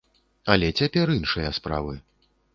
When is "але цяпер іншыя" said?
0.53-1.53